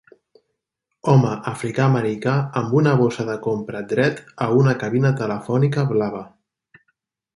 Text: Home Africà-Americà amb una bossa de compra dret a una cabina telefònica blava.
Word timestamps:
Home 1.11 1.33
Africà-Americà 1.51 2.33
amb 2.61 2.73
una 2.81 2.93
bossa 3.01 3.27
de 3.27 3.35
compra 3.49 3.83
dret 3.95 4.23
a 4.47 4.49
una 4.63 4.75
cabina 4.85 5.13
telefònica 5.21 5.85
blava. 5.93 6.25